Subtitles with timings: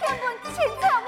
[0.00, 1.07] 天官赐福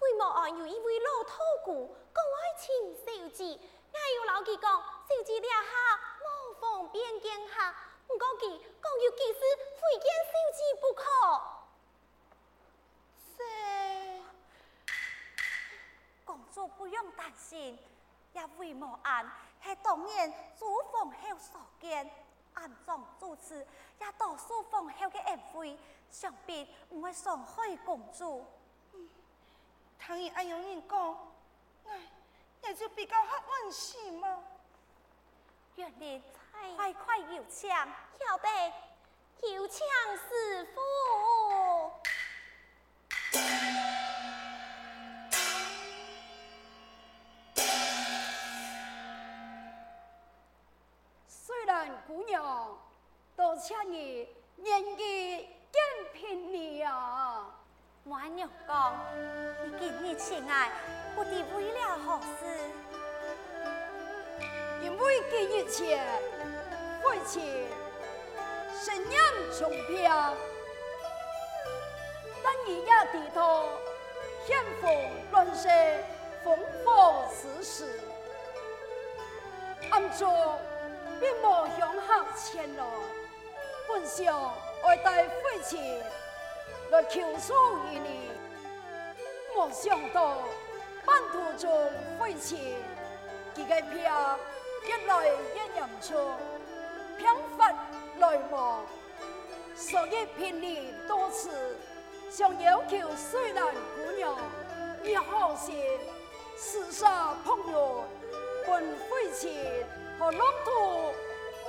[0.00, 3.58] 为莫啊有一位老太姑讲爱请小姐，
[3.92, 7.70] 我有老记讲，小姐俩下无方便见下，
[8.08, 9.40] 唔讲佢讲有几时
[9.80, 11.02] 会见小姐不可。
[16.24, 17.78] 公主不用担心，
[18.34, 19.30] 也为莫案，
[19.64, 22.10] 系当年主封后所见，
[22.54, 23.66] 暗中主持，
[23.98, 25.78] 也多数封后的恩惠，
[26.10, 28.44] 想必唔会伤害公主。
[29.98, 31.34] 嗯，倘若按有人讲，
[31.86, 32.00] 哎，
[32.62, 34.42] 也就比较合温馨嘛。
[35.76, 36.22] 愿你
[36.52, 38.48] 快快有请，晓得
[39.54, 39.86] 有请
[40.16, 40.80] 师傅。
[52.06, 52.78] 姑娘，
[53.36, 57.57] 多谢你愿意见聘你啊！
[58.08, 58.94] 满娘讲，
[59.66, 60.70] 你今日请来，
[61.14, 62.46] 不知为了何事？
[64.82, 66.02] 因为今日前，
[67.02, 67.68] 父亲
[68.72, 69.12] 身染
[69.58, 70.10] 重病，
[72.42, 73.68] 但伊也低头
[74.46, 74.90] 险逢
[75.30, 75.68] 乱世，
[76.42, 78.00] 风火四时，
[79.90, 80.34] 暗中。
[81.20, 82.84] 并无向后前来，
[83.88, 84.54] 本想
[84.84, 85.34] 爱戴父
[85.64, 86.00] 亲
[86.90, 87.54] 来求助
[87.90, 88.30] 于你。
[89.54, 90.38] 没想到
[91.04, 92.58] 半途中废寝，
[93.54, 96.32] 这个病越来越严重，
[97.18, 97.26] 频
[97.56, 97.76] 繁
[98.18, 98.86] 来往，
[99.74, 101.76] 所以频率多次
[102.30, 104.36] 想要求水兰姑娘，
[105.02, 105.98] 你好些
[106.56, 108.04] 私下朋友，
[108.68, 109.52] 问废寝
[110.18, 111.12] 和骆驼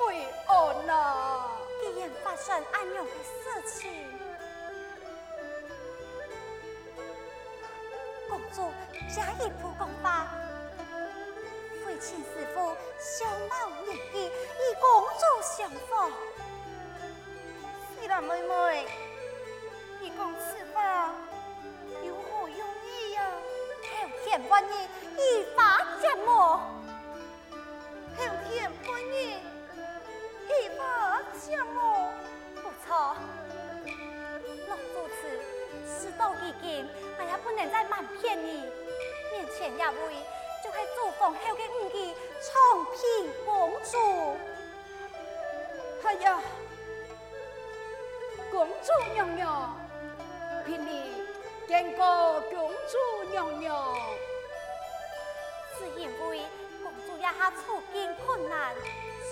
[0.08, 1.48] 为安哪？
[1.82, 3.92] 既然发生安样的事情。
[9.16, 10.28] 假意不公法，
[11.84, 16.12] 废寝师傅相貌年纪与公主相仿。
[17.96, 18.86] 虽然妹妹，
[20.00, 21.12] 你讲此话
[22.06, 23.24] 有何用意呀？
[23.82, 26.62] 后天半夜依法折磨。
[28.16, 29.42] 后天半夜
[30.48, 32.14] 依法折磨。
[32.62, 33.16] 不错，
[34.68, 35.42] 老主持，
[35.88, 36.88] 事到如今。
[37.18, 38.70] 我也不能再瞒骗你，
[39.40, 40.16] 面前一位
[40.62, 44.38] 就是祖皇后的五姬长平公主。
[46.04, 46.42] 哎呀，
[48.52, 49.74] 公主娘娘，
[50.66, 51.24] 聘你
[51.70, 53.96] 见过公主娘娘。
[55.78, 56.42] 是因为
[56.84, 58.76] 公主一下处境困难，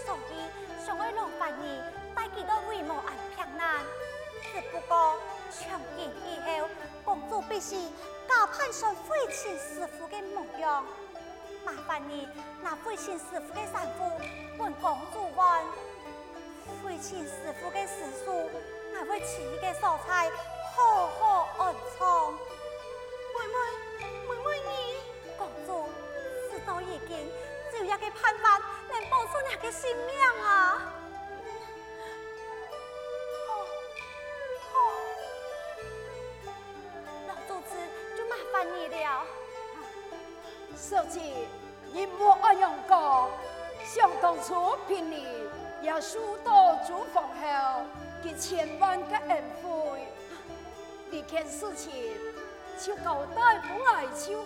[0.05, 1.82] 所以想要劳烦你
[2.15, 3.84] 带几个为母安平安。
[4.53, 5.20] 只不过
[5.51, 6.70] 从今以后，
[7.08, 7.78] 公主必须
[8.28, 10.84] 假扮成废寝师傅的模样，
[11.64, 12.28] 麻烦你
[12.62, 14.12] 拿废寝师傅的衫裤
[14.58, 15.64] 问公主问。
[16.84, 17.94] 废寝师傅的师
[18.26, 18.50] 叔，
[18.94, 20.30] 还会吃一个素菜，
[20.76, 22.34] 好好安葬。
[22.34, 23.56] 妹妹，
[24.28, 24.98] 妹妹你，
[25.38, 25.88] 公主
[26.52, 27.32] 事到如今，
[27.72, 28.60] 只有一个办法
[28.92, 30.76] 能保住你的性命啊！
[40.77, 41.19] 小姐，
[41.91, 43.29] 你莫这样讲。
[43.84, 45.25] 想当初聘礼
[45.81, 47.86] 也收到祖皇后
[48.22, 50.07] 几千万的恩惠，
[51.10, 51.91] 你看事情
[52.77, 54.43] 就交代不来就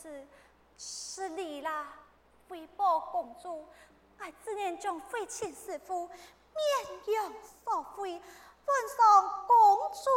[0.00, 0.26] 主持。
[0.78, 1.92] 失礼啦，
[2.48, 3.68] 回报公主，
[4.18, 7.32] 我只能将废寝师傅免样
[7.64, 8.22] 扫废，
[8.64, 10.10] 奉上公主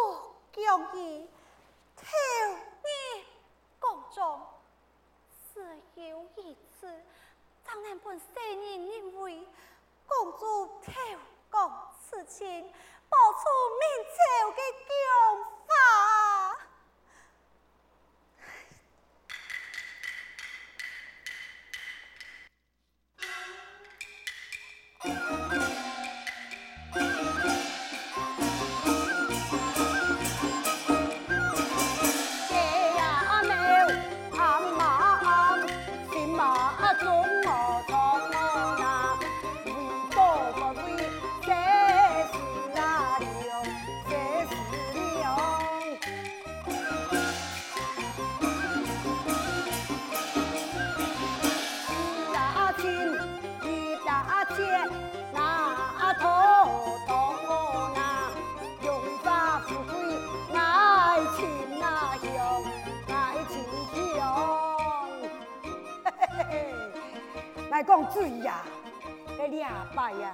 [0.54, 1.30] 供意。
[1.98, 2.06] 求
[2.84, 3.26] 你
[3.80, 4.40] 公主，
[5.54, 7.04] 只有一次，
[7.66, 9.46] 怎能本世人认为
[10.08, 10.92] 公主偷
[11.52, 12.74] 讲此情，
[13.10, 13.40] 报出
[13.80, 13.84] 明
[14.16, 14.92] 朝的疆
[67.86, 68.64] 讲注意呀，
[69.38, 69.64] 这礼
[69.96, 70.34] 拜呀，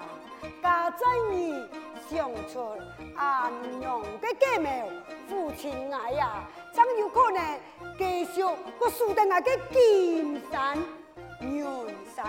[0.62, 1.68] 家在你
[2.10, 2.74] 相处
[3.16, 3.52] 安
[3.82, 4.70] 阳的计谋，
[5.28, 7.60] 父亲爱呀，怎有可能
[7.98, 8.42] 继续
[8.80, 10.78] 个输得那个金山
[11.42, 11.66] 银
[12.16, 12.26] 山？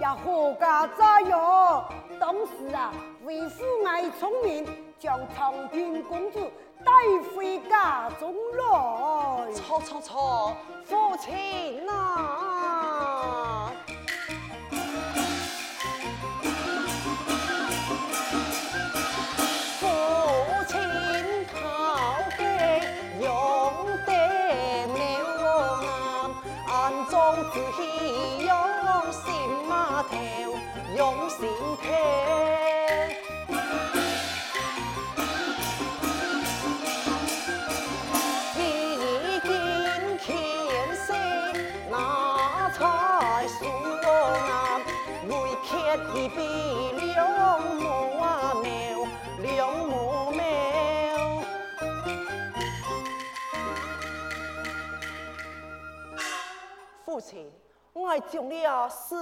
[0.00, 1.84] 也何家在哟？
[2.18, 2.92] 当时啊，
[3.24, 4.66] 为父爱聪明，
[4.98, 6.50] 将长平公主
[6.84, 6.92] 带
[7.34, 9.52] 回家中来。
[9.52, 12.43] 错错错，父亲啊！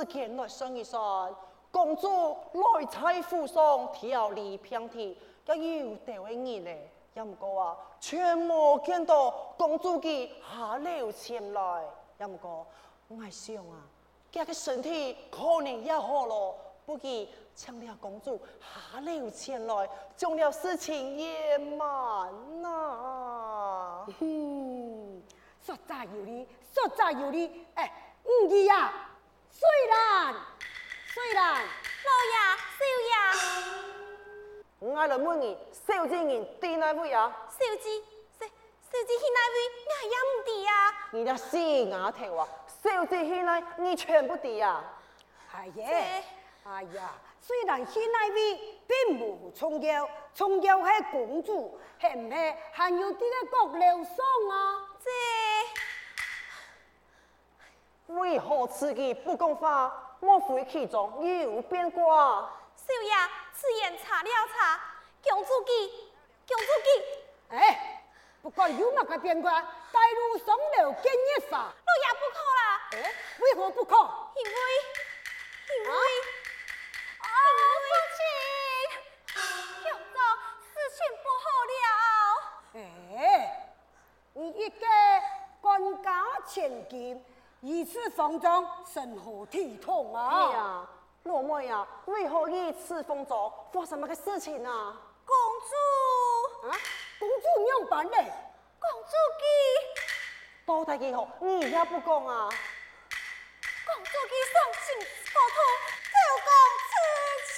[0.03, 1.35] 了事件来算一算，
[1.71, 5.17] 公主来在府上条理偏题，
[5.47, 6.71] 要有地位人呢，
[7.15, 11.85] 也唔过啊，全无见到公主嘅下了前来，
[12.19, 12.67] 也唔过，
[13.09, 13.87] 我想啊，
[14.33, 16.55] 佢嘅身体可能也好了，
[16.85, 18.41] 不记请了公主
[18.93, 24.07] 下了前来，将了事情圆满啊。
[24.19, 25.23] 嗯，
[25.65, 28.93] 说在有理，说在有理，哎，五姨呀，
[29.53, 30.35] 虽然
[31.13, 32.35] 虽然，老爷
[32.79, 33.13] 少爷，
[34.81, 37.31] 我来问你，小姐人在哪位啊？
[37.51, 38.01] 小姐，
[38.41, 39.57] 小小姐去哪位？
[39.87, 40.73] 我也唔知啊。
[41.13, 41.59] 你的死
[41.91, 42.49] 丫头啊！
[42.83, 43.63] 小姐去哪？
[43.77, 44.83] 你全不知啊！
[45.55, 46.23] 哎呀，
[46.65, 54.17] 哎呀，虽然去那位并无重要，重要系公主，系唔系还有啲个国流霜
[54.51, 54.89] 啊？
[54.99, 55.11] 这
[58.17, 59.93] 为何自己不讲话？
[60.21, 62.49] 莫非其中有变卦？
[62.77, 63.13] 少爷，
[63.53, 64.81] 此言查了查，
[65.21, 66.13] 姜子记，
[66.47, 67.57] 姜子记。
[67.57, 68.05] 哎，
[68.41, 71.59] 不管有乜个变卦，大路上流见一发。
[71.59, 72.63] 老爷不可啦！
[72.93, 73.97] 哎，为何不可？
[74.37, 74.53] 因为，
[75.75, 75.97] 因为，
[77.19, 77.27] 啊，
[77.83, 79.41] 父亲，
[79.83, 80.19] 公主
[80.63, 81.75] 事情不好了。
[83.19, 83.21] 哎，
[84.35, 84.87] 你一个
[85.61, 87.25] 官家千金，
[87.63, 90.29] 如此慌张，成何体统啊？
[90.31, 90.85] 哎呀，
[91.23, 93.53] 老妹呀，为何如此风中？
[93.73, 94.97] 发生么个事情啊？
[95.25, 95.37] 公
[95.71, 96.75] 主，啊，
[97.21, 98.33] 公主样办嘞？
[98.81, 99.45] 公主记，
[100.67, 101.29] 到底几好？
[101.39, 102.49] 你也不讲啊？
[103.87, 104.99] 公主记伤心
[105.33, 105.61] 过度，
[106.11, 106.17] 就
[106.49, 106.51] 讲
[106.91, 106.93] 此
[107.47, 107.55] 情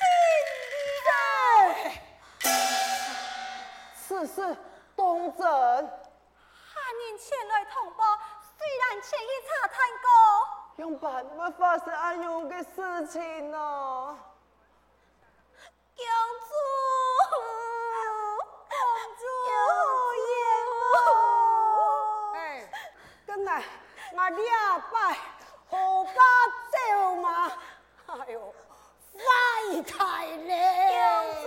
[1.09, 2.47] 的。
[3.97, 4.37] 此事
[4.95, 6.04] 当真？
[9.03, 10.09] 下年前来通报，虽然前一查探过，
[10.77, 12.77] 样办乜发生咁样的事
[13.09, 13.19] 情
[13.53, 13.59] 啊？
[15.97, 16.03] 公
[16.41, 16.53] 主，
[18.69, 18.77] 公
[19.19, 19.23] 主，
[20.95, 20.97] 好
[22.35, 22.39] 哎，
[23.27, 23.63] 跟来，
[24.13, 24.97] 我两拜
[25.69, 25.73] 何
[26.07, 26.21] 家
[26.71, 26.75] 走
[27.17, 27.27] 嘛？
[28.07, 28.55] 哎呦，
[29.13, 29.23] 快
[29.83, 29.97] 太
[30.27, 30.51] 了！
[30.91, 31.03] 公
[31.43, 31.47] 主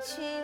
[0.00, 0.39] 去。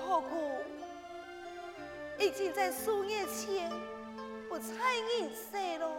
[0.00, 0.58] 老太姑
[2.18, 3.70] 已经在数月前
[4.48, 4.64] 不睬
[5.18, 5.90] 人世了，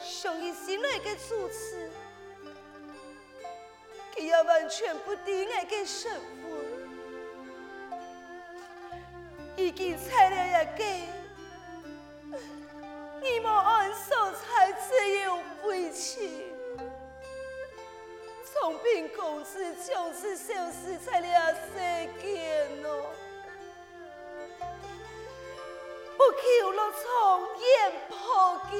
[0.00, 1.90] 想起心内的主持。
[4.14, 6.20] 佢也完全不敌我嘅身份，
[9.56, 10.84] 已经猜了一个，
[13.22, 16.49] 你莫按手猜只有亏欠，
[18.70, 21.80] 公平公子就此消失在了世
[22.22, 23.04] 间哦，
[26.16, 28.78] 不求了从眼破镜。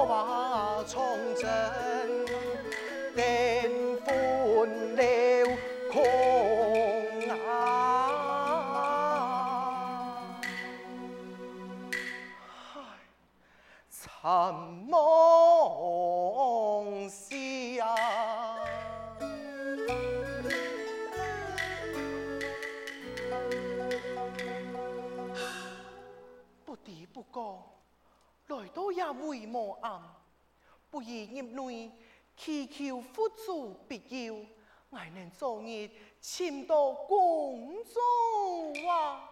[0.00, 1.02] 桃花重
[1.36, 1.46] 振，
[3.14, 4.96] 订婚
[28.92, 30.00] 也为莫暗，
[30.90, 31.90] 不以业内
[32.36, 34.44] 祈求福主庇佑，
[34.90, 39.30] 还能早日签到公主啊！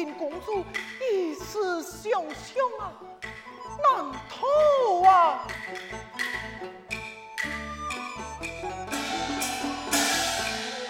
[0.00, 0.64] 平公主，
[0.98, 2.90] 一世相相啊，
[3.82, 4.46] 难逃
[5.06, 5.46] 啊！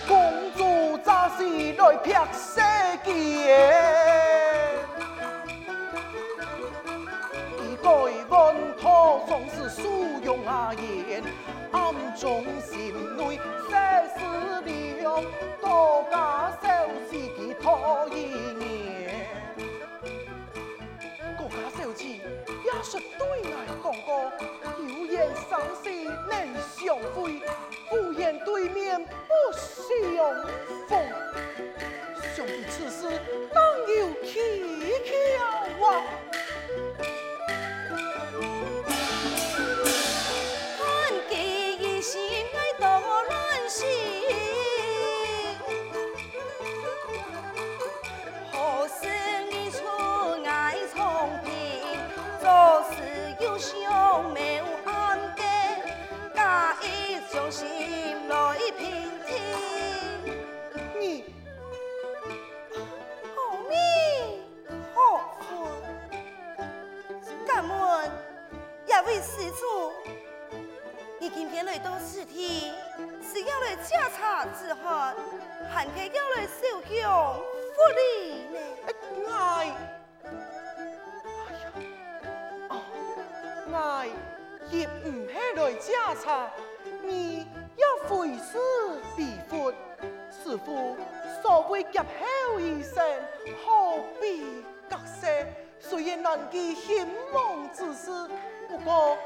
[0.07, 1.43] 公主乍是
[1.73, 2.61] 来劈世
[3.05, 3.11] 间，
[7.59, 7.91] 一改
[8.29, 9.83] 稳妥，总是素
[10.23, 11.21] 容雅言，
[11.73, 12.90] 暗中心
[27.01, 27.41] 能相会，
[27.93, 29.87] 无言对面不相
[30.89, 31.50] 逢。
[92.19, 93.05] 后余生，
[93.65, 95.47] 何必隔世？
[95.79, 98.11] 虽然难记兴亡之事，
[98.69, 99.17] 不过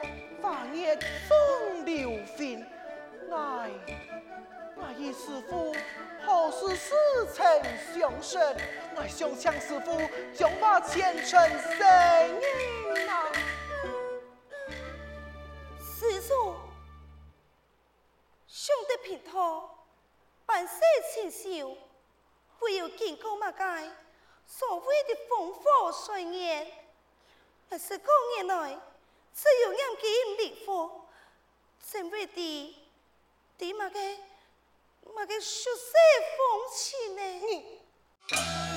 [0.41, 0.97] 法业
[1.29, 2.67] 总留分。
[3.31, 3.71] 爱。
[4.77, 5.75] 我与师傅
[6.27, 6.95] 何时似
[7.33, 7.45] 曾
[7.95, 8.39] 相识？
[8.97, 9.99] 我想请师傅
[10.35, 13.33] 将我前程承认啊！
[15.79, 16.55] 施主，
[18.47, 19.71] 兄弟平托，
[20.45, 20.75] 办事
[21.13, 21.77] 清秀，
[22.65, 23.59] 我有见过马街
[24.47, 26.67] 所谓的风火岁月，
[27.69, 28.81] 那是多年来，
[29.35, 30.03] 只有两件
[30.39, 31.03] 礼服，
[31.87, 32.77] 成为的，
[33.59, 34.19] 的马街
[35.15, 35.93] 嘛个血色
[36.39, 38.74] 风起呢？